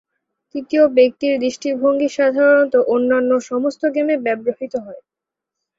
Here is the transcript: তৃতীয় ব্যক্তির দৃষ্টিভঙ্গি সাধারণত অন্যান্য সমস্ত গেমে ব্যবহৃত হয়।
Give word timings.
তৃতীয় 0.55 0.83
ব্যক্তির 0.97 1.33
দৃষ্টিভঙ্গি 1.39 2.09
সাধারণত 2.11 2.73
অন্যান্য 2.87 3.31
সমস্ত 3.49 3.81
গেমে 3.95 4.15
ব্যবহৃত 4.25 4.73
হয়। 4.85 5.01